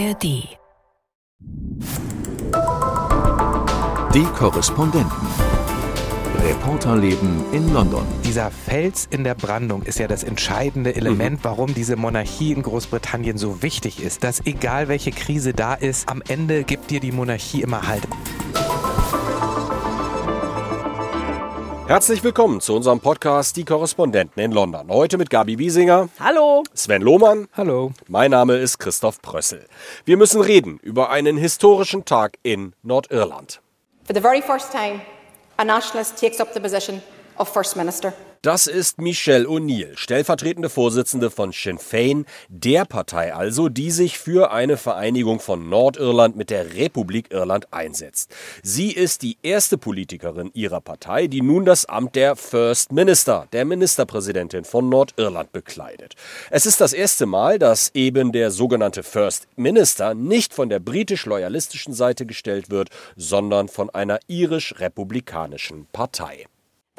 [0.00, 0.22] ARD.
[4.14, 5.10] Die Korrespondenten.
[6.42, 8.06] Reporterleben in London.
[8.24, 11.44] Dieser Fels in der Brandung ist ja das entscheidende Element, Mhm.
[11.44, 14.24] warum diese Monarchie in Großbritannien so wichtig ist.
[14.24, 18.08] Dass egal welche Krise da ist, am Ende gibt dir die Monarchie immer Halt.
[21.90, 24.88] Herzlich willkommen zu unserem Podcast Die Korrespondenten in London.
[24.90, 26.62] Heute mit Gabi Wiesinger, Hallo.
[26.72, 27.48] Sven Lohmann.
[27.56, 27.90] Hallo.
[28.06, 29.66] Mein Name ist Christoph Prössel.
[30.04, 33.60] Wir müssen reden über einen historischen Tag in Nordirland.
[34.04, 35.00] For the very first time,
[35.56, 37.02] a nationalist takes up the position
[37.38, 38.12] of First Minister.
[38.42, 44.50] Das ist Michelle O'Neill, stellvertretende Vorsitzende von Sinn Fein, der Partei also, die sich für
[44.50, 48.34] eine Vereinigung von Nordirland mit der Republik Irland einsetzt.
[48.62, 53.66] Sie ist die erste Politikerin ihrer Partei, die nun das Amt der First Minister, der
[53.66, 56.14] Ministerpräsidentin von Nordirland bekleidet.
[56.50, 61.92] Es ist das erste Mal, dass eben der sogenannte First Minister nicht von der britisch-loyalistischen
[61.92, 66.46] Seite gestellt wird, sondern von einer irisch-republikanischen Partei.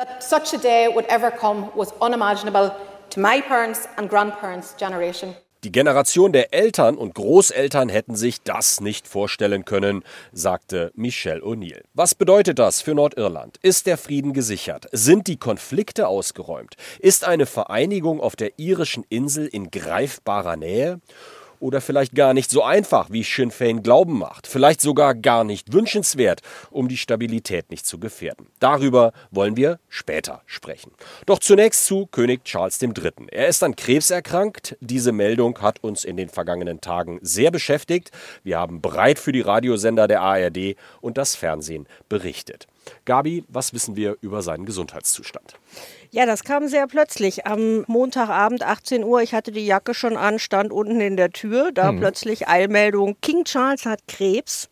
[0.01, 2.75] That such a day would ever come was unimaginable
[3.11, 5.35] to my parents' and grandparents' generation.
[5.63, 11.83] Die Generation der Eltern und Großeltern hätten sich das nicht vorstellen können, sagte Michelle O'Neill.
[11.93, 13.59] Was bedeutet das für Nordirland?
[13.61, 14.87] Ist der Frieden gesichert?
[14.91, 16.77] Sind die Konflikte ausgeräumt?
[16.97, 20.99] Ist eine Vereinigung auf der irischen Insel in greifbarer Nähe?
[21.61, 24.47] Oder vielleicht gar nicht so einfach, wie Sinn Fein Glauben macht.
[24.47, 28.47] Vielleicht sogar gar nicht wünschenswert, um die Stabilität nicht zu gefährden.
[28.59, 30.91] Darüber wollen wir später sprechen.
[31.27, 33.11] Doch zunächst zu König Charles III.
[33.27, 34.75] Er ist an Krebs erkrankt.
[34.81, 38.09] Diese Meldung hat uns in den vergangenen Tagen sehr beschäftigt.
[38.43, 42.67] Wir haben breit für die Radiosender der ARD und das Fernsehen berichtet.
[43.05, 45.53] Gabi, was wissen wir über seinen Gesundheitszustand?
[46.13, 47.47] Ja, das kam sehr plötzlich.
[47.47, 51.71] Am Montagabend 18 Uhr, ich hatte die Jacke schon an, stand unten in der Tür,
[51.71, 54.69] da plötzlich Eilmeldung, King Charles hat Krebs.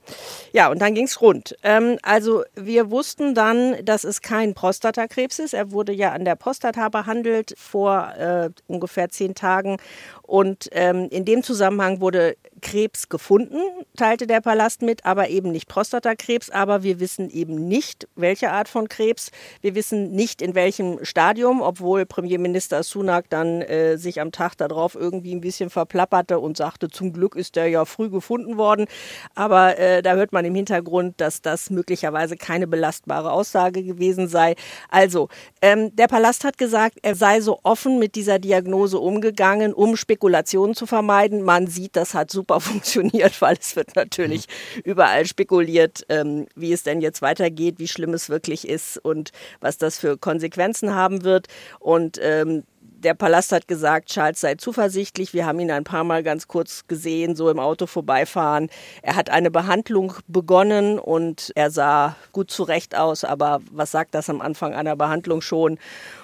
[0.52, 1.56] Ja, und dann ging's rund.
[1.64, 5.54] Ähm, also wir wussten dann, dass es kein Prostatakrebs ist.
[5.54, 9.78] Er wurde ja an der Prostata behandelt vor äh, ungefähr zehn Tagen.
[10.24, 13.58] Und ähm, in dem Zusammenhang wurde Krebs gefunden,
[13.96, 16.50] teilte der Palast mit, aber eben nicht Prostatakrebs.
[16.50, 19.32] Aber wir wissen eben nicht, welche Art von Krebs.
[19.62, 24.96] Wir wissen nicht, in welchem Stadium, obwohl Premierminister Sunak dann äh, sich am Tag darauf
[24.96, 28.86] irgendwie ein bisschen verplapperte und sagte, zum Glück ist der ja früh gefunden worden.
[29.36, 34.56] Aber äh, da hört man im Hintergrund, dass das möglicherweise keine belastbare Aussage gewesen sei.
[34.90, 35.30] Also,
[35.62, 40.76] ähm, der Palast hat gesagt, er sei so offen mit dieser Diagnose umgegangen, um Spekulationen
[40.76, 41.44] zu vermeiden.
[41.44, 44.46] Man sieht, das hat super funktioniert, weil es wird natürlich
[44.84, 49.78] überall spekuliert, ähm, wie es denn jetzt weitergeht, wie schlimm es wirklich ist und was
[49.78, 51.48] das für Konsequenzen haben wird.
[51.80, 55.34] Und ähm, der Palast hat gesagt, Charles sei zuversichtlich.
[55.34, 58.70] Wir haben ihn ein paar Mal ganz kurz gesehen, so im Auto vorbeifahren.
[59.02, 63.24] Er hat eine Behandlung begonnen und er sah gut zurecht aus.
[63.24, 65.80] Aber was sagt das am Anfang einer Behandlung schon?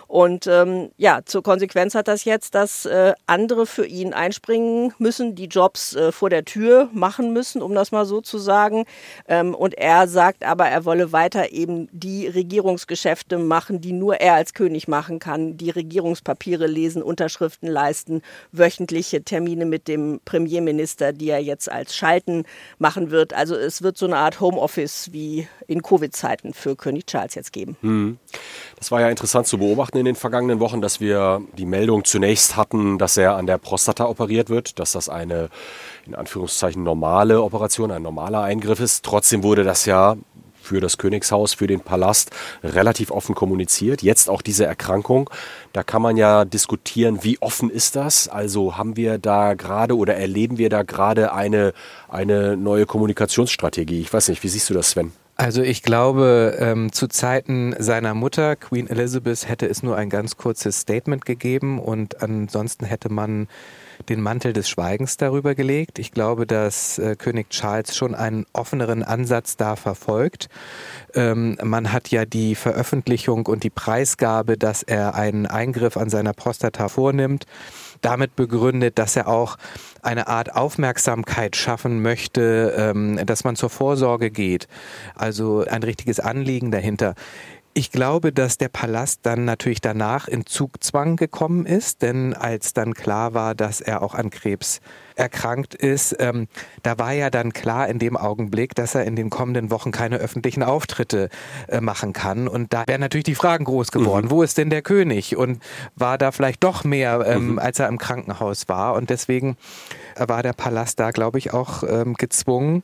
[0.07, 5.35] Und ähm, ja, zur Konsequenz hat das jetzt, dass äh, andere für ihn einspringen müssen,
[5.35, 8.85] die Jobs äh, vor der Tür machen müssen, um das mal so zu sagen.
[9.27, 14.35] Ähm, und er sagt aber, er wolle weiter eben die Regierungsgeschäfte machen, die nur er
[14.35, 21.29] als König machen kann, die Regierungspapiere lesen, Unterschriften leisten, wöchentliche Termine mit dem Premierminister, die
[21.29, 22.43] er jetzt als Schalten
[22.77, 23.33] machen wird.
[23.33, 27.77] Also es wird so eine Art Homeoffice wie in Covid-Zeiten für König Charles jetzt geben.
[28.77, 32.55] Das war ja interessant zu beobachten in den vergangenen Wochen, dass wir die Meldung zunächst
[32.55, 35.49] hatten, dass er an der Prostata operiert wird, dass das eine
[36.05, 39.03] in Anführungszeichen normale Operation, ein normaler Eingriff ist.
[39.03, 40.15] Trotzdem wurde das ja
[40.65, 42.31] für das Königshaus, für den Palast
[42.63, 44.01] relativ offen kommuniziert.
[44.01, 45.29] Jetzt auch diese Erkrankung.
[45.73, 48.27] Da kann man ja diskutieren, wie offen ist das?
[48.27, 51.73] Also haben wir da gerade oder erleben wir da gerade eine,
[52.09, 54.01] eine neue Kommunikationsstrategie?
[54.01, 55.13] Ich weiß nicht, wie siehst du das, Sven?
[55.37, 60.37] Also ich glaube, ähm, zu Zeiten seiner Mutter, Queen Elizabeth, hätte es nur ein ganz
[60.37, 63.49] kurzes Statement gegeben und ansonsten hätte man
[64.07, 65.99] den Mantel des Schweigens darüber gelegt.
[65.99, 70.47] Ich glaube, dass äh, König Charles schon einen offeneren Ansatz da verfolgt.
[71.13, 76.33] Ähm, man hat ja die Veröffentlichung und die Preisgabe, dass er einen Eingriff an seiner
[76.33, 77.45] Prostata vornimmt,
[78.05, 79.57] damit begründet, dass er auch
[80.01, 84.67] eine Art Aufmerksamkeit schaffen möchte, ähm, dass man zur Vorsorge geht.
[85.15, 87.15] Also ein richtiges Anliegen dahinter.
[87.73, 92.93] Ich glaube, dass der Palast dann natürlich danach in Zugzwang gekommen ist, denn als dann
[92.93, 94.79] klar war, dass er auch an Krebs
[95.15, 96.47] erkrankt ist, ähm,
[96.83, 100.17] da war ja dann klar in dem Augenblick, dass er in den kommenden Wochen keine
[100.17, 101.29] öffentlichen Auftritte
[101.67, 102.47] äh, machen kann.
[102.47, 104.27] Und da wären natürlich die Fragen groß geworden.
[104.27, 104.31] Mhm.
[104.31, 105.35] Wo ist denn der König?
[105.35, 105.61] Und
[105.95, 107.59] war da vielleicht doch mehr, ähm, mhm.
[107.59, 108.93] als er im Krankenhaus war?
[108.93, 109.57] Und deswegen
[110.17, 112.81] war der Palast da, glaube ich, auch ähm, gezwungen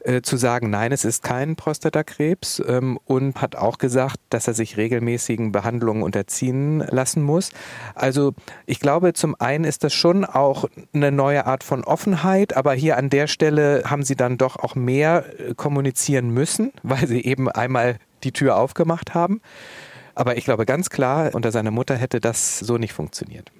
[0.00, 4.54] äh, zu sagen, nein, es ist kein Prostatakrebs ähm, und hat auch gesagt, dass er
[4.54, 7.50] sich regelmäßigen Behandlungen unterziehen lassen muss.
[7.94, 8.34] Also
[8.66, 12.96] ich glaube, zum einen ist das schon auch eine neue Art von Offenheit, aber hier
[12.96, 17.48] an der Stelle haben sie dann doch auch mehr äh, kommunizieren müssen, weil sie eben
[17.48, 19.40] einmal die Tür aufgemacht haben.
[20.14, 23.50] Aber ich glaube ganz klar, unter seiner Mutter hätte das so nicht funktioniert.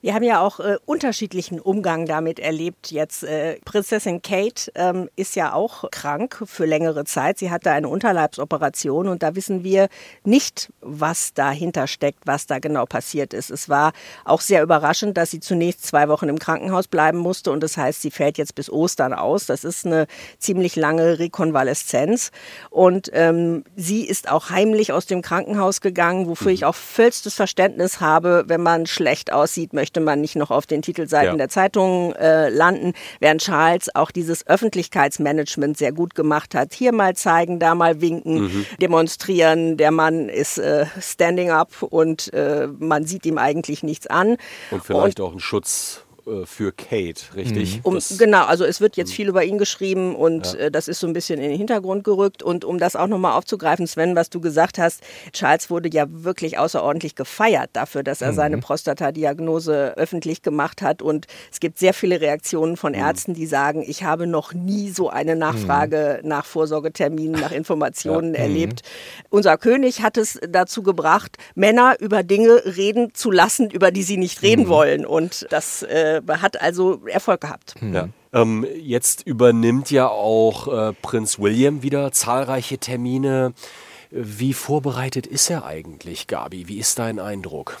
[0.00, 2.90] Wir haben ja auch äh, unterschiedlichen Umgang damit erlebt.
[2.90, 7.38] Jetzt äh, Prinzessin Kate ähm, ist ja auch krank für längere Zeit.
[7.38, 9.88] Sie hatte eine Unterleibsoperation und da wissen wir
[10.24, 13.50] nicht, was dahinter steckt, was da genau passiert ist.
[13.50, 13.92] Es war
[14.24, 18.02] auch sehr überraschend, dass sie zunächst zwei Wochen im Krankenhaus bleiben musste und das heißt,
[18.02, 19.46] sie fällt jetzt bis Ostern aus.
[19.46, 20.06] Das ist eine
[20.38, 22.30] ziemlich lange Rekonvaleszenz
[22.70, 26.54] und ähm, sie ist auch heimlich aus dem Krankenhaus gegangen, wofür mhm.
[26.54, 30.66] ich auch vollstes Verständnis habe, wenn man schlecht aussieht, möchte möchte man nicht noch auf
[30.66, 31.36] den Titelseiten ja.
[31.36, 36.74] der Zeitungen äh, landen, während Charles auch dieses Öffentlichkeitsmanagement sehr gut gemacht hat.
[36.74, 38.66] Hier mal zeigen, da mal winken, mhm.
[38.80, 39.76] demonstrieren.
[39.76, 44.36] Der Mann ist äh, standing up und äh, man sieht ihm eigentlich nichts an.
[44.70, 46.03] Und vielleicht und, auch ein Schutz
[46.44, 47.76] für Kate, richtig?
[47.76, 47.80] Mhm.
[47.82, 49.14] Um, genau, also es wird jetzt mhm.
[49.14, 50.60] viel über ihn geschrieben und ja.
[50.60, 52.42] äh, das ist so ein bisschen in den Hintergrund gerückt.
[52.42, 56.58] Und um das auch nochmal aufzugreifen, Sven, was du gesagt hast, Charles wurde ja wirklich
[56.58, 58.36] außerordentlich gefeiert dafür, dass er mhm.
[58.36, 61.02] seine Prostatadiagnose öffentlich gemacht hat.
[61.02, 63.00] Und es gibt sehr viele Reaktionen von mhm.
[63.00, 66.28] Ärzten, die sagen, ich habe noch nie so eine Nachfrage mhm.
[66.28, 68.40] nach Vorsorgeterminen, nach Informationen ja.
[68.40, 68.82] erlebt.
[69.28, 74.16] Unser König hat es dazu gebracht, Männer über Dinge reden zu lassen, über die sie
[74.16, 75.04] nicht reden wollen.
[75.04, 77.74] Und das äh, äh, hat also Erfolg gehabt.
[77.80, 78.08] Ja.
[78.32, 83.54] Ähm, jetzt übernimmt ja auch äh, Prinz William wieder zahlreiche Termine.
[84.10, 86.68] Wie vorbereitet ist er eigentlich, Gabi?
[86.68, 87.78] Wie ist dein Eindruck?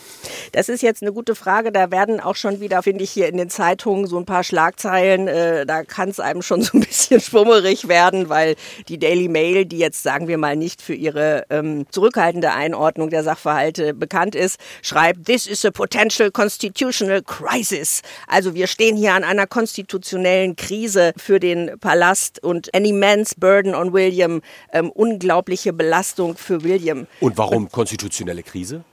[0.52, 1.70] Das ist jetzt eine gute Frage.
[1.70, 5.28] Da werden auch schon wieder, finde ich, hier in den Zeitungen so ein paar Schlagzeilen.
[5.28, 8.56] Äh, da kann es einem schon so ein bisschen schwummerig werden, weil
[8.88, 13.22] die Daily Mail, die jetzt sagen wir mal nicht für ihre ähm, zurückhaltende Einordnung der
[13.22, 18.02] Sachverhalte bekannt ist, schreibt, This is a potential constitutional crisis.
[18.26, 23.74] Also wir stehen hier an einer konstitutionellen Krise für den Palast und an immense burden
[23.74, 24.40] on William,
[24.72, 27.06] ähm, unglaubliche Belastung Belastung für William.
[27.20, 28.84] Und warum konstitutionelle Krise?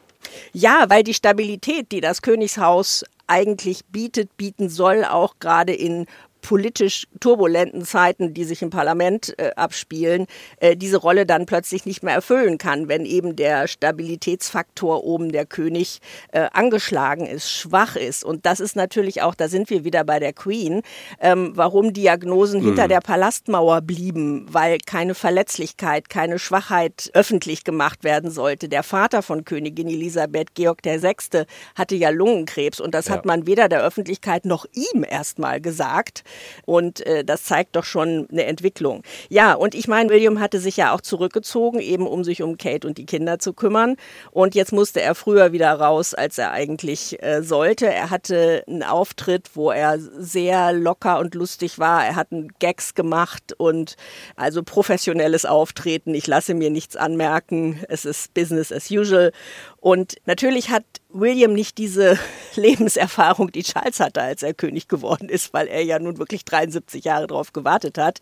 [0.54, 6.06] Ja, weil die Stabilität, die das Königshaus eigentlich bietet, bieten soll, auch gerade in
[6.42, 10.28] politisch turbulenten Zeiten, die sich im Parlament äh, abspielen,
[10.58, 15.46] äh, diese Rolle dann plötzlich nicht mehr erfüllen kann, wenn eben der Stabilitätsfaktor oben der
[15.46, 16.00] König
[16.32, 18.24] äh, angeschlagen ist, schwach ist.
[18.24, 20.82] Und das ist natürlich auch, da sind wir wieder bei der Queen,
[21.20, 22.66] ähm, warum Diagnosen mhm.
[22.66, 28.68] hinter der Palastmauer blieben, weil keine Verletzlichkeit, keine Schwachheit öffentlich gemacht werden sollte.
[28.68, 31.46] Der Vater von Königin Elisabeth, Georg VI.,
[31.76, 33.14] hatte ja Lungenkrebs und das ja.
[33.14, 36.24] hat man weder der Öffentlichkeit noch ihm erstmal gesagt.
[36.66, 39.04] Und äh, das zeigt doch schon eine Entwicklung.
[39.30, 42.88] Ja, und ich meine, William hatte sich ja auch zurückgezogen, eben um sich um Kate
[42.88, 43.96] und die Kinder zu kümmern.
[44.32, 47.88] Und jetzt musste er früher wieder raus, als er eigentlich äh, sollte.
[47.88, 52.06] Er hatte einen Auftritt, wo er sehr locker und lustig war.
[52.06, 52.28] Er hat
[52.60, 53.96] Gags gemacht und
[54.36, 56.14] also professionelles Auftreten.
[56.14, 57.80] Ich lasse mir nichts anmerken.
[57.90, 59.32] Es ist Business as usual.
[59.78, 62.18] Und natürlich hat William nicht diese
[62.56, 67.04] Lebenserfahrung, die Charles hatte, als er König geworden ist, weil er ja nun wirklich 73
[67.04, 68.20] Jahre darauf gewartet hat.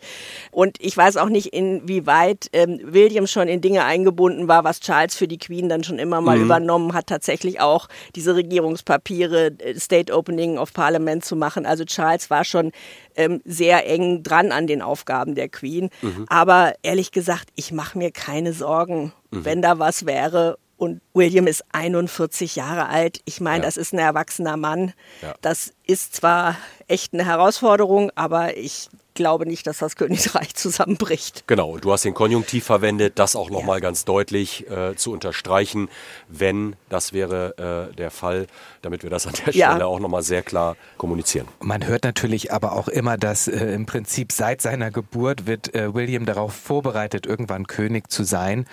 [0.50, 5.14] Und ich weiß auch nicht, inwieweit ähm, William schon in Dinge eingebunden war, was Charles
[5.14, 6.44] für die Queen dann schon immer mal mhm.
[6.44, 11.66] übernommen hat, tatsächlich auch diese Regierungspapiere, äh, State Opening of Parliament zu machen.
[11.66, 12.72] Also Charles war schon
[13.16, 15.90] ähm, sehr eng dran an den Aufgaben der Queen.
[16.02, 16.26] Mhm.
[16.28, 19.44] Aber ehrlich gesagt, ich mache mir keine Sorgen, mhm.
[19.44, 23.20] wenn da was wäre und William ist 41 Jahre alt.
[23.26, 23.62] Ich meine, ja.
[23.64, 24.94] das ist ein erwachsener Mann.
[25.20, 25.34] Ja.
[25.42, 26.56] Das ist zwar
[26.88, 28.88] echt eine Herausforderung, aber ich
[29.20, 31.44] glaube nicht, dass das Königreich zusammenbricht.
[31.46, 33.80] Genau, du hast den Konjunktiv verwendet, das auch nochmal ja.
[33.80, 35.90] ganz deutlich äh, zu unterstreichen,
[36.28, 38.46] wenn das wäre äh, der Fall,
[38.80, 39.72] damit wir das an der ja.
[39.72, 41.46] Stelle auch nochmal sehr klar kommunizieren.
[41.60, 45.92] Man hört natürlich aber auch immer, dass äh, im Prinzip seit seiner Geburt wird äh,
[45.92, 48.64] William darauf vorbereitet, irgendwann König zu sein.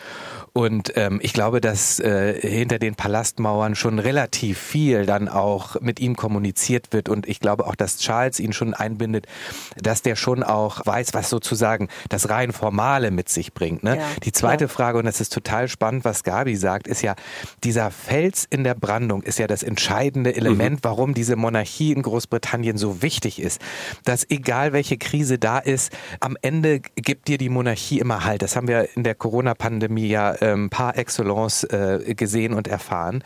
[0.53, 5.99] Und ähm, ich glaube, dass äh, hinter den Palastmauern schon relativ viel dann auch mit
[5.99, 7.09] ihm kommuniziert wird.
[7.09, 9.27] Und ich glaube auch, dass Charles ihn schon einbindet,
[9.75, 13.84] dass der schon schon auch weiß, was sozusagen das rein Formale mit sich bringt.
[13.84, 13.98] Ne?
[13.98, 14.70] Ja, die zweite klar.
[14.70, 17.15] Frage, und das ist total spannend, was Gabi sagt, ist ja,
[17.63, 22.77] dieser Fels in der Brandung ist ja das entscheidende Element, warum diese Monarchie in Großbritannien
[22.77, 23.62] so wichtig ist.
[24.03, 28.41] Dass egal welche Krise da ist, am Ende gibt dir die Monarchie immer Halt.
[28.41, 33.24] Das haben wir in der Corona-Pandemie ja ähm, par excellence äh, gesehen und erfahren.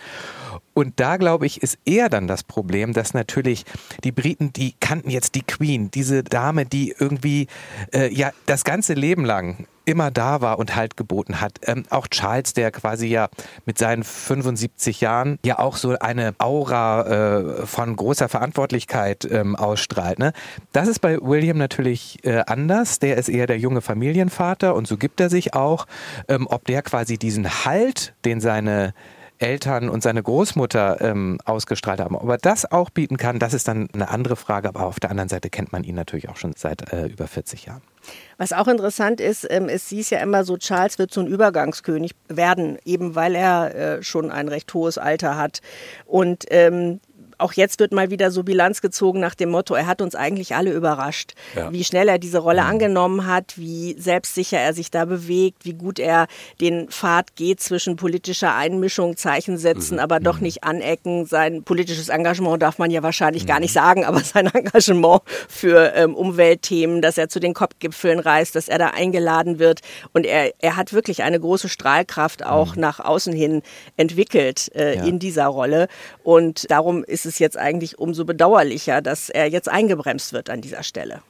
[0.73, 3.65] Und da glaube ich, ist eher dann das Problem, dass natürlich
[4.03, 7.47] die Briten, die kannten jetzt die Queen, diese Dame, die irgendwie
[7.93, 11.59] äh, ja das ganze Leben lang immer da war und Halt geboten hat.
[11.65, 13.29] Ähm, auch Charles, der quasi ja
[13.65, 20.19] mit seinen 75 Jahren ja auch so eine Aura äh, von großer Verantwortlichkeit ähm, ausstrahlt.
[20.19, 20.33] Ne?
[20.71, 22.99] Das ist bei William natürlich äh, anders.
[22.99, 25.87] Der ist eher der junge Familienvater und so gibt er sich auch.
[26.27, 28.93] Ähm, ob der quasi diesen Halt, den seine
[29.41, 32.15] Eltern und seine Großmutter ähm, ausgestrahlt haben.
[32.15, 34.69] Ob er das auch bieten kann, das ist dann eine andere Frage.
[34.69, 37.65] Aber auf der anderen Seite kennt man ihn natürlich auch schon seit äh, über 40
[37.65, 37.81] Jahren.
[38.37, 42.11] Was auch interessant ist, ähm, es hieß ja immer so, Charles wird so ein Übergangskönig
[42.27, 45.61] werden, eben weil er äh, schon ein recht hohes Alter hat.
[46.05, 46.99] Und ähm,
[47.41, 50.55] auch jetzt wird mal wieder so Bilanz gezogen nach dem Motto, er hat uns eigentlich
[50.55, 51.71] alle überrascht, Ja.
[51.71, 55.99] wie schnell er diese Rolle angenommen hat, wie selbstsicher er sich da bewegt, wie gut
[55.99, 56.27] er
[56.59, 61.25] den Pfad geht zwischen politischer Einmischung, Zeichen setzen, aber doch nicht anecken.
[61.25, 66.15] Sein politisches Engagement darf man ja wahrscheinlich gar nicht sagen, aber sein Engagement für ähm,
[66.15, 69.81] Umweltthemen, dass er zu den COP-Gipfeln reist, dass er da eingeladen wird.
[70.13, 73.61] Und er, er hat wirklich eine große Strahlkraft auch nach außen hin
[73.97, 75.05] entwickelt äh, Ja.
[75.05, 75.87] in dieser Rolle.
[76.23, 80.83] Und darum ist es jetzt eigentlich umso bedauerlicher, dass er jetzt eingebremst wird an dieser
[80.83, 81.21] Stelle.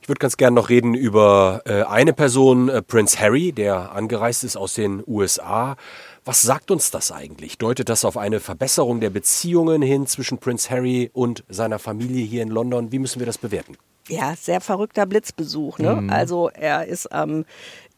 [0.00, 4.42] Ich würde ganz gerne noch reden über äh, eine Person, äh, Prince Harry, der angereist
[4.42, 5.76] ist aus den USA.
[6.24, 7.58] Was sagt uns das eigentlich?
[7.58, 12.42] Deutet das auf eine Verbesserung der Beziehungen hin zwischen Prince Harry und seiner Familie hier
[12.42, 12.90] in London?
[12.90, 13.76] Wie müssen wir das bewerten?
[14.08, 15.78] Ja, sehr verrückter Blitzbesuch.
[15.78, 16.06] Ne?
[16.08, 17.44] Also er ist am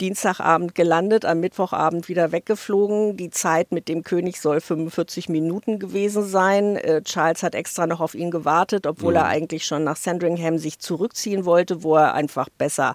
[0.00, 3.16] Dienstagabend gelandet, am Mittwochabend wieder weggeflogen.
[3.16, 6.76] Die Zeit mit dem König soll 45 Minuten gewesen sein.
[6.76, 10.78] Äh, Charles hat extra noch auf ihn gewartet, obwohl er eigentlich schon nach Sandringham sich
[10.78, 12.94] zurückziehen wollte, wo er einfach besser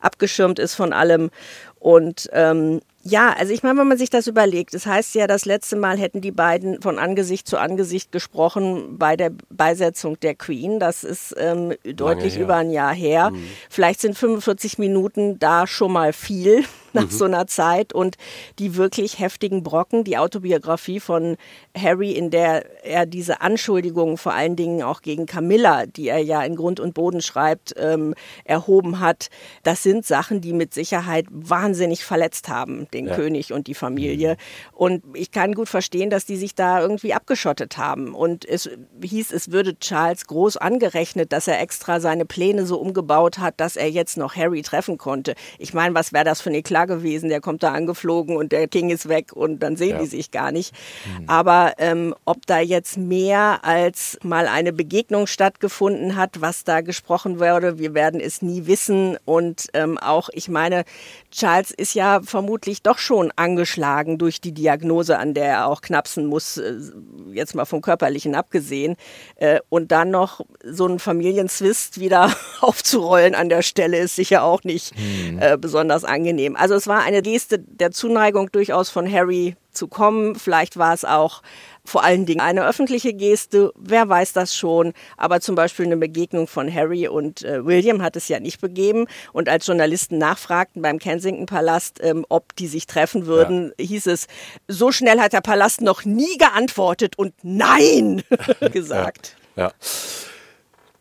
[0.00, 1.30] abgeschirmt ist von allem.
[1.84, 5.44] Und ähm, ja, also ich meine, wenn man sich das überlegt, es heißt ja, das
[5.44, 10.80] letzte Mal hätten die beiden von Angesicht zu Angesicht gesprochen bei der Beisetzung der Queen.
[10.80, 13.30] Das ist ähm, deutlich über ein Jahr her.
[13.68, 16.66] Vielleicht sind 45 Minuten da schon mal viel oublié.
[16.94, 18.16] Nach so einer Zeit und
[18.58, 21.36] die wirklich heftigen Brocken, die Autobiografie von
[21.76, 26.42] Harry, in der er diese Anschuldigungen vor allen Dingen auch gegen Camilla, die er ja
[26.42, 29.28] in Grund und Boden schreibt, ähm, erhoben hat,
[29.62, 33.14] das sind Sachen, die mit Sicherheit wahnsinnig verletzt haben, den Ja.
[33.16, 34.36] König und die Familie.
[34.72, 38.14] Und ich kann gut verstehen, dass die sich da irgendwie abgeschottet haben.
[38.14, 38.68] Und es
[39.02, 43.76] hieß, es würde Charles groß angerechnet, dass er extra seine Pläne so umgebaut hat, dass
[43.76, 45.34] er jetzt noch Harry treffen konnte.
[45.58, 47.28] Ich meine, was wäre das für eine Gewesen?
[47.28, 49.98] Der kommt da angeflogen und der King ist weg und dann sehen Ja.
[50.00, 50.74] die sich gar nicht.
[51.26, 57.38] Aber ähm, ob da jetzt mehr als mal eine Begegnung stattgefunden hat, was da gesprochen
[57.40, 59.16] wurde, wir werden es nie wissen.
[59.24, 60.84] Und ähm, auch, ich meine,
[61.34, 66.26] Charles ist ja vermutlich doch schon angeschlagen durch die Diagnose, an der er auch knapsen
[66.26, 66.74] muss, äh,
[67.32, 68.96] jetzt mal vom Körperlichen abgesehen.
[69.36, 74.62] Äh, und dann noch so einen Familienzwist wieder aufzurollen an der Stelle ist sicher auch
[74.62, 74.94] nicht
[75.40, 76.54] äh, besonders angenehm.
[76.54, 80.36] Also es war eine Geste der Zuneigung durchaus von Harry zu kommen.
[80.36, 81.42] Vielleicht war es auch
[81.84, 86.46] vor allen Dingen eine öffentliche Geste, wer weiß das schon, aber zum Beispiel eine Begegnung
[86.46, 89.06] von Harry und äh, William hat es ja nicht begeben.
[89.32, 94.28] Und als Journalisten nachfragten beim Kensington Palast, ähm, ob die sich treffen würden, hieß es,
[94.66, 98.22] so schnell hat der Palast noch nie geantwortet und Nein
[98.72, 99.36] gesagt.
[99.56, 99.72] Ja.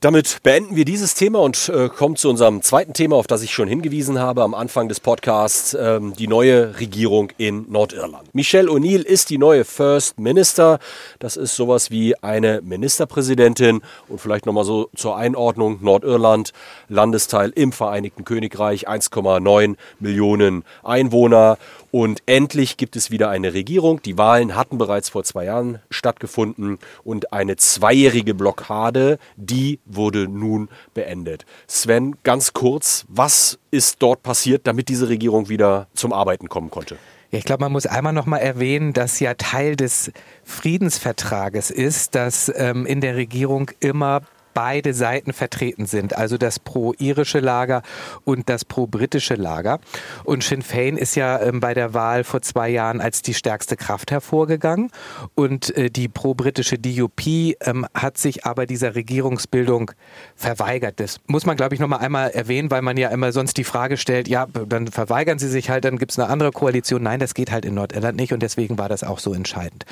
[0.03, 3.53] Damit beenden wir dieses Thema und äh, kommen zu unserem zweiten Thema, auf das ich
[3.53, 8.35] schon hingewiesen habe am Anfang des Podcasts, ähm, die neue Regierung in Nordirland.
[8.35, 10.79] Michelle O'Neill ist die neue First Minister.
[11.19, 16.51] Das ist sowas wie eine Ministerpräsidentin und vielleicht nochmal so zur Einordnung Nordirland,
[16.89, 21.57] Landesteil im Vereinigten Königreich, 1,9 Millionen Einwohner
[21.93, 24.01] und endlich gibt es wieder eine Regierung.
[24.01, 30.69] Die Wahlen hatten bereits vor zwei Jahren stattgefunden und eine zweijährige Blockade, die wurde nun
[30.95, 31.45] beendet.
[31.67, 36.97] Sven, ganz kurz, was ist dort passiert, damit diese Regierung wieder zum Arbeiten kommen konnte?
[37.29, 40.11] Ich glaube, man muss einmal noch mal erwähnen, dass ja Teil des
[40.43, 44.21] Friedensvertrages ist, dass ähm, in der Regierung immer
[44.53, 47.81] beide Seiten vertreten sind, also das pro-irische Lager
[48.23, 49.79] und das pro-britische Lager.
[50.23, 53.75] Und Sinn Fein ist ja ähm, bei der Wahl vor zwei Jahren als die stärkste
[53.75, 54.91] Kraft hervorgegangen
[55.35, 59.91] und äh, die pro-britische DUP ähm, hat sich aber dieser Regierungsbildung
[60.35, 60.99] verweigert.
[60.99, 63.63] Das muss man, glaube ich, noch mal einmal erwähnen, weil man ja immer sonst die
[63.63, 67.03] Frage stellt, ja, dann verweigern sie sich halt, dann gibt es eine andere Koalition.
[67.03, 69.85] Nein, das geht halt in Nordirland nicht und deswegen war das auch so entscheidend.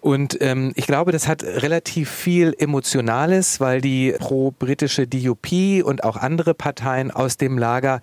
[0.00, 6.16] Und ähm, ich glaube, das hat relativ viel Emotionales, weil die pro-britische DUP und auch
[6.16, 8.00] andere Parteien aus dem Lager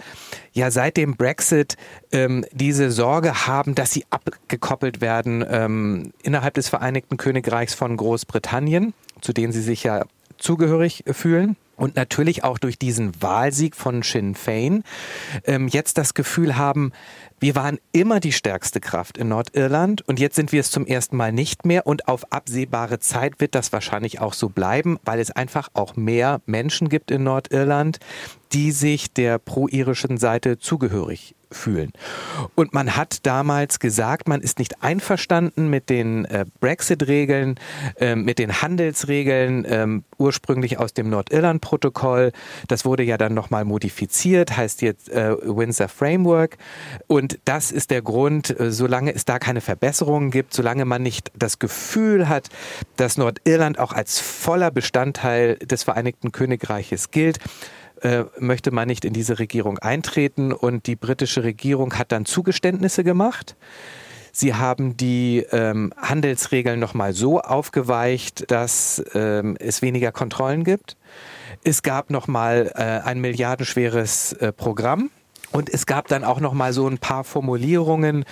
[0.54, 1.78] ja seit dem Brexit
[2.12, 8.94] ähm, diese Sorge haben, dass sie abgekoppelt werden ähm, innerhalb des Vereinigten Königreichs von Großbritannien,
[9.22, 10.06] zu denen sie sich ja
[10.38, 14.84] zugehörig fühlen und natürlich auch durch diesen Wahlsieg von Sinn Fein
[15.46, 16.92] ähm, jetzt das Gefühl haben,
[17.40, 21.16] wir waren immer die stärkste Kraft in Nordirland und jetzt sind wir es zum ersten
[21.16, 25.32] Mal nicht mehr und auf absehbare Zeit wird das wahrscheinlich auch so bleiben, weil es
[25.32, 28.00] einfach auch mehr Menschen gibt in Nordirland,
[28.52, 31.92] die sich der pro-irischen Seite zugehörig fühlen.
[32.56, 37.56] Und man hat damals gesagt, man ist nicht einverstanden mit den äh, Brexit-Regeln,
[38.00, 41.10] äh, mit den Handelsregeln, äh, ursprünglich aus dem
[41.70, 42.32] Nordirland-Protokoll.
[42.68, 46.58] Das wurde ja dann nochmal modifiziert, heißt jetzt äh, Windsor Framework.
[47.08, 51.32] Und das ist der Grund, äh, solange es da keine Verbesserungen gibt, solange man nicht
[51.38, 52.50] das Gefühl hat,
[52.98, 57.40] dass Nordirland auch als voller Bestandteil des Vereinigten Königreiches gilt,
[58.02, 60.52] äh, möchte man nicht in diese Regierung eintreten.
[60.54, 63.56] Und die britische Regierung hat dann Zugeständnisse gemacht.
[64.32, 70.98] Sie haben die ähm, Handelsregeln nochmal so aufgeweicht, dass ähm, es weniger Kontrollen gibt.
[71.64, 75.10] Es gab nochmal äh, ein milliardenschweres äh, Programm
[75.52, 78.26] und es gab dann auch noch mal so ein paar Formulierungen,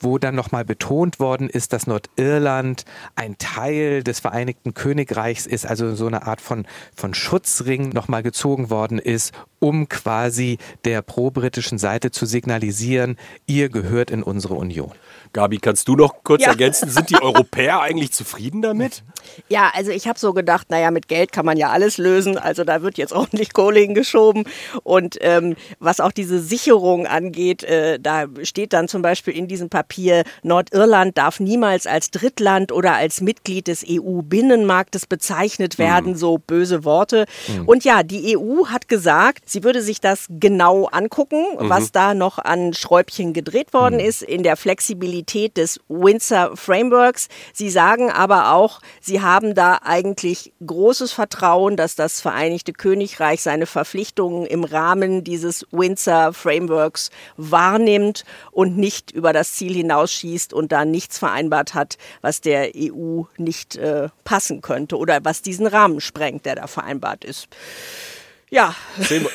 [0.00, 2.84] wo dann noch mal betont worden ist, dass Nordirland
[3.16, 8.22] ein Teil des Vereinigten Königreichs ist, also so eine Art von von Schutzring noch mal
[8.22, 14.92] gezogen worden ist, um quasi der pro-britischen Seite zu signalisieren, ihr gehört in unsere Union.
[15.32, 16.50] Gabi, kannst du noch kurz ja.
[16.50, 19.02] ergänzen, sind die Europäer eigentlich zufrieden damit?
[19.48, 22.64] Ja, also ich habe so gedacht, naja, mit Geld kann man ja alles lösen, also
[22.64, 24.44] da wird jetzt ordentlich Kohle hingeschoben
[24.82, 29.68] und ähm, was auch diese Sicherung angeht, äh, da steht dann zum Beispiel in diesem
[29.68, 36.16] Papier, Nordirland darf niemals als Drittland oder als Mitglied des EU-Binnenmarktes bezeichnet werden, mhm.
[36.16, 37.26] so böse Worte.
[37.48, 37.68] Mhm.
[37.68, 41.68] Und ja, die EU hat gesagt, sie würde sich das genau angucken, mhm.
[41.68, 44.06] was da noch an Schräubchen gedreht worden mhm.
[44.06, 47.28] ist in der Flexibilität Flexibilität des Windsor Frameworks.
[47.52, 53.66] Sie sagen aber auch, sie haben da eigentlich großes Vertrauen, dass das Vereinigte Königreich seine
[53.66, 60.84] Verpflichtungen im Rahmen dieses Windsor Frameworks wahrnimmt und nicht über das Ziel hinausschießt und da
[60.84, 66.46] nichts vereinbart hat, was der EU nicht äh, passen könnte oder was diesen Rahmen sprengt,
[66.46, 67.48] der da vereinbart ist.
[68.50, 68.74] Ja.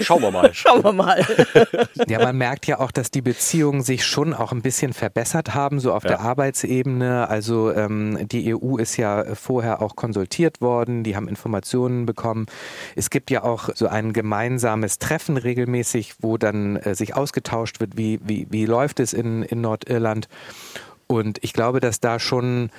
[0.01, 0.49] schauen wir mal.
[0.53, 1.25] schauen wir mal.
[2.07, 5.79] ja, man merkt ja auch, dass die Beziehungen sich schon auch ein bisschen verbessert haben,
[5.79, 6.09] so auf ja.
[6.09, 7.29] der Arbeitsebene.
[7.29, 12.47] Also ähm, die EU ist ja vorher auch konsultiert worden, die haben Informationen bekommen.
[12.95, 17.97] Es gibt ja auch so ein gemeinsames Treffen regelmäßig, wo dann äh, sich ausgetauscht wird,
[17.97, 20.27] wie, wie, wie läuft es in, in Nordirland.
[21.07, 22.71] Und ich glaube, dass da schon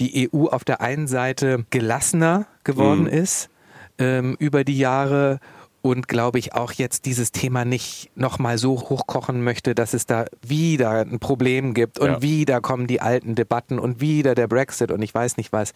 [0.00, 3.08] die EU auf der einen Seite gelassener geworden mhm.
[3.08, 3.50] ist
[3.98, 5.38] ähm, über die Jahre
[5.82, 10.24] und glaube ich auch jetzt dieses Thema nicht nochmal so hochkochen möchte, dass es da
[10.40, 12.22] wieder ein Problem gibt und ja.
[12.22, 15.72] wieder kommen die alten Debatten und wieder der Brexit und ich weiß nicht was.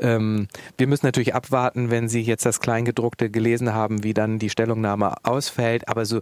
[0.00, 4.50] Ähm, wir müssen natürlich abwarten, wenn Sie jetzt das Kleingedruckte gelesen haben, wie dann die
[4.50, 5.88] Stellungnahme ausfällt.
[5.88, 6.20] Aber so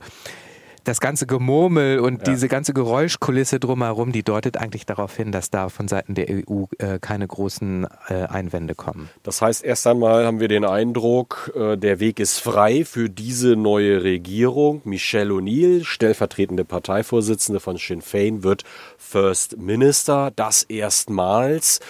[0.85, 2.33] das ganze Gemurmel und ja.
[2.33, 6.65] diese ganze Geräuschkulisse drumherum, die deutet eigentlich darauf hin, dass da von Seiten der EU
[6.79, 9.09] äh, keine großen äh, Einwände kommen.
[9.23, 13.57] Das heißt, erst einmal haben wir den Eindruck, äh, der Weg ist frei für diese
[13.57, 14.83] neue Regierung.
[14.85, 18.65] Michelle O'Neill, stellvertretende Parteivorsitzende von Sinn Fein, wird
[18.99, 20.33] First Minister.
[20.37, 21.81] Das erstmals.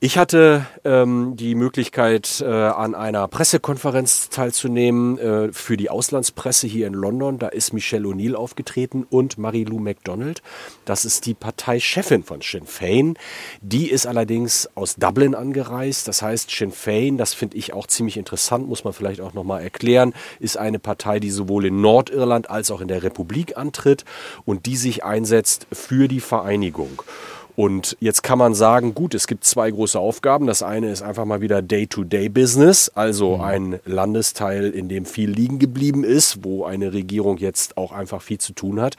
[0.00, 6.86] Ich hatte ähm, die Möglichkeit, äh, an einer Pressekonferenz teilzunehmen äh, für die Auslandspresse hier
[6.86, 7.40] in London.
[7.40, 10.40] Da ist Michelle O'Neill aufgetreten und Marie-Lou MacDonald.
[10.84, 13.18] Das ist die Parteichefin von Sinn Fein.
[13.60, 16.06] Die ist allerdings aus Dublin angereist.
[16.06, 19.64] Das heißt, Sinn Fein, das finde ich auch ziemlich interessant, muss man vielleicht auch nochmal
[19.64, 24.04] erklären, ist eine Partei, die sowohl in Nordirland als auch in der Republik antritt
[24.44, 27.02] und die sich einsetzt für die Vereinigung.
[27.58, 30.46] Und jetzt kann man sagen, gut, es gibt zwei große Aufgaben.
[30.46, 33.42] Das eine ist einfach mal wieder Day-to-Day-Business, also mhm.
[33.42, 38.38] ein Landesteil, in dem viel liegen geblieben ist, wo eine Regierung jetzt auch einfach viel
[38.38, 38.94] zu tun hat.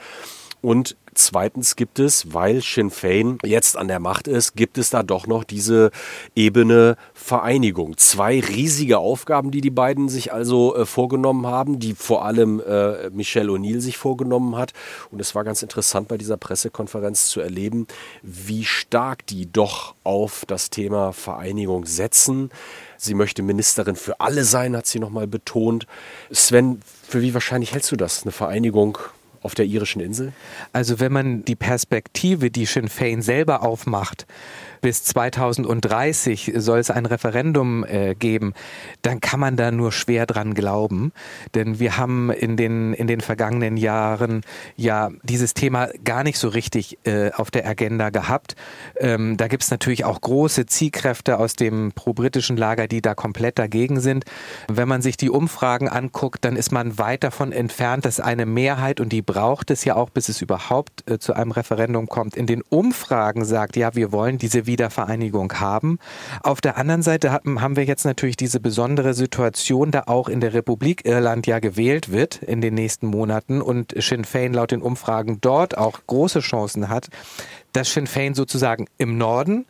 [0.62, 5.04] Und zweitens gibt es, weil Sinn Fein jetzt an der Macht ist, gibt es da
[5.04, 5.92] doch noch diese
[6.36, 7.98] Ebene Vereinigung.
[7.98, 13.10] Zwei riesige Aufgaben, die die beiden sich also äh, vorgenommen haben, die vor allem äh,
[13.12, 14.74] Michelle O'Neill sich vorgenommen hat.
[15.12, 17.88] Und es war ganz interessant bei dieser Pressekonferenz zu erleben,
[18.22, 22.50] wie stark die doch auf das Thema Vereinigung setzen.
[22.98, 25.88] Sie möchte Ministerin für alle sein, hat sie nochmal betont.
[26.32, 28.98] Sven, für wie wahrscheinlich hältst du das, eine Vereinigung
[29.42, 30.34] auf der irischen Insel?
[30.74, 34.26] Also wenn man die Perspektive, die Sinn Fein selber aufmacht,
[34.82, 38.54] bis 2030 soll es ein Referendum äh, geben,
[39.02, 41.12] dann kann man da nur schwer dran glauben.
[41.56, 44.42] Denn wir haben in den, in den vergangenen Jahren
[44.76, 48.56] ja dieses Thema gar nicht so richtig äh, auf der Agenda gehabt.
[48.98, 53.60] Ähm, da gibt es natürlich auch große Ziehkräfte aus dem pro-britischen Lager, die da komplett
[53.60, 54.26] dagegen sind.
[54.68, 59.00] Wenn man sich die Umfragen anguckt, dann ist man weit davon entfernt, dass eine Mehrheit,
[59.00, 62.46] und die braucht es ja auch, bis es überhaupt äh, zu einem Referendum kommt, in
[62.46, 65.98] den Umfragen sagt, ja, wir wollen diese Wiedervereinigung haben.
[66.44, 70.54] Auf der anderen Seite haben wir jetzt natürlich diese besondere Situation, da auch in der
[70.54, 75.40] Republik Irland ja gewählt wird in den nächsten Monaten und Sinn Fein laut den Umfragen
[75.42, 77.10] dort auch große Chancen hat,
[77.74, 79.66] dass Sinn Fein sozusagen im Norden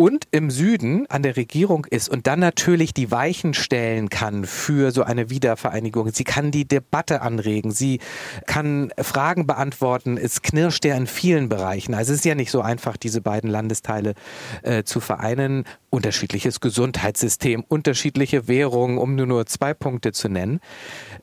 [0.00, 4.92] und im Süden an der Regierung ist und dann natürlich die Weichen stellen kann für
[4.92, 6.12] so eine Wiedervereinigung.
[6.12, 7.98] Sie kann die Debatte anregen, sie
[8.46, 10.16] kann Fragen beantworten.
[10.16, 11.94] Es knirscht ja in vielen Bereichen.
[11.94, 14.14] Also es ist ja nicht so einfach, diese beiden Landesteile
[14.62, 15.64] äh, zu vereinen.
[15.90, 20.60] Unterschiedliches Gesundheitssystem, unterschiedliche Währungen, um nur, nur zwei Punkte zu nennen.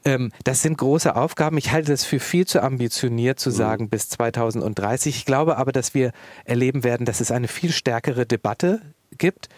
[0.04, 1.58] Ähm, das sind große Aufgaben.
[1.58, 3.54] Ich halte es für viel zu ambitioniert zu mhm.
[3.54, 5.16] sagen bis 2030.
[5.18, 6.12] Ich glaube aber, dass wir
[6.46, 8.82] erleben werden, dass es eine viel stärkere Debatte
[9.18, 9.50] gibt.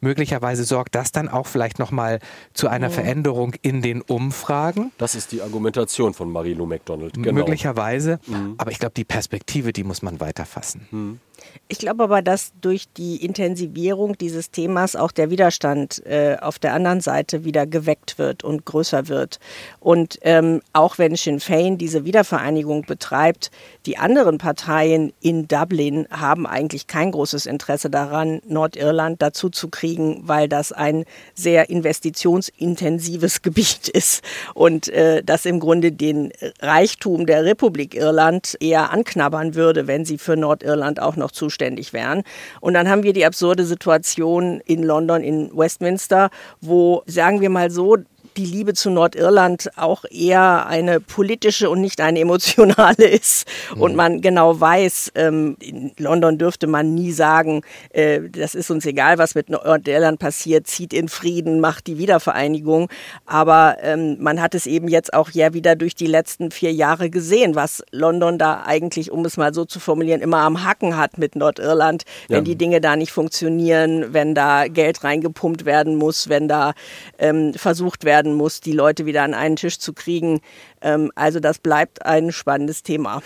[0.00, 2.20] Möglicherweise sorgt das dann auch vielleicht nochmal
[2.52, 4.92] zu einer Veränderung in den Umfragen.
[4.98, 7.14] Das ist die Argumentation von Marie-Lou MacDonald.
[7.14, 7.32] Genau.
[7.32, 8.18] Möglicherweise.
[8.26, 8.54] Mhm.
[8.58, 10.86] Aber ich glaube, die Perspektive, die muss man weiterfassen.
[10.90, 11.20] Mhm.
[11.68, 16.74] Ich glaube aber, dass durch die Intensivierung dieses Themas auch der Widerstand äh, auf der
[16.74, 19.40] anderen Seite wieder geweckt wird und größer wird.
[19.80, 23.50] Und ähm, auch wenn Sinn Fein diese Wiedervereinigung betreibt,
[23.84, 30.22] die anderen Parteien in Dublin haben eigentlich kein großes Interesse daran, Nordirland dazu zu kriegen,
[30.22, 31.04] weil das ein
[31.34, 34.22] sehr investitionsintensives Gebiet ist
[34.54, 40.18] und äh, das im Grunde den Reichtum der Republik Irland eher anknabbern würde, wenn sie
[40.18, 42.22] für Nordirland auch noch zuständig wären.
[42.60, 47.70] Und dann haben wir die absurde Situation in London, in Westminster, wo, sagen wir mal
[47.70, 47.98] so,
[48.36, 53.46] die Liebe zu Nordirland auch eher eine politische und nicht eine emotionale ist.
[53.74, 53.82] Mhm.
[53.82, 58.86] Und man genau weiß, ähm, in London dürfte man nie sagen, äh, das ist uns
[58.86, 62.88] egal, was mit Nordirland passiert, zieht in Frieden, macht die Wiedervereinigung.
[63.24, 67.10] Aber ähm, man hat es eben jetzt auch ja wieder durch die letzten vier Jahre
[67.10, 71.18] gesehen, was London da eigentlich, um es mal so zu formulieren, immer am Hacken hat
[71.18, 72.42] mit Nordirland, wenn ja.
[72.42, 76.72] die Dinge da nicht funktionieren, wenn da Geld reingepumpt werden muss, wenn da
[77.18, 80.40] ähm, versucht werden, werden muss, die Leute wieder an einen Tisch zu kriegen.
[80.80, 83.22] Ähm, also das bleibt ein spannendes Thema.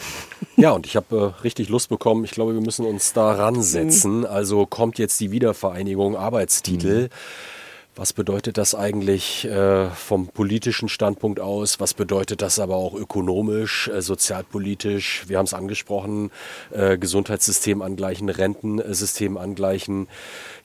[0.56, 2.24] Ja, und ich habe äh, richtig Lust bekommen.
[2.24, 4.20] Ich glaube, wir müssen uns da ransetzen.
[4.20, 4.26] Mhm.
[4.26, 7.04] Also kommt jetzt die Wiedervereinigung Arbeitstitel.
[7.04, 7.08] Mhm.
[8.00, 11.80] Was bedeutet das eigentlich äh, vom politischen Standpunkt aus?
[11.80, 15.24] Was bedeutet das aber auch ökonomisch, äh, sozialpolitisch?
[15.28, 16.30] Wir haben es angesprochen,
[16.70, 20.08] äh, Gesundheitssystem angleichen, Rentensystem angleichen.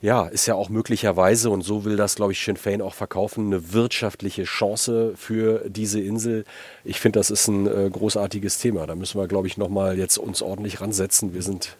[0.00, 3.48] Ja, ist ja auch möglicherweise, und so will das, glaube ich, Sinn Fein auch verkaufen,
[3.48, 6.46] eine wirtschaftliche Chance für diese Insel.
[6.84, 8.86] Ich finde, das ist ein äh, großartiges Thema.
[8.86, 11.34] Da müssen wir, glaube ich, nochmal jetzt uns ordentlich ransetzen.
[11.34, 11.76] Wir sind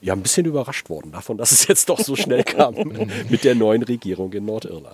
[0.00, 2.74] ja ein bisschen überrascht worden davon, dass es jetzt doch so schnell kam
[3.28, 4.93] mit der neuen Regierung in Nordirland.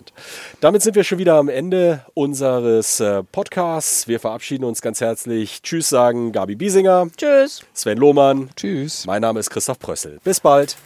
[0.60, 4.08] Damit sind wir schon wieder am Ende unseres äh, Podcasts.
[4.08, 5.62] Wir verabschieden uns ganz herzlich.
[5.62, 7.08] Tschüss sagen Gabi Biesinger.
[7.16, 7.62] Tschüss.
[7.72, 8.50] Sven Lohmann.
[8.56, 9.06] Tschüss.
[9.06, 10.18] Mein Name ist Christoph Prössel.
[10.24, 10.76] Bis bald.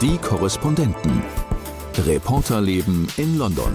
[0.00, 1.22] Die Korrespondenten.
[2.06, 3.74] Reporterleben in London.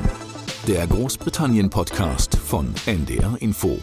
[0.68, 3.80] Der Großbritannien-Podcast von NDR Info.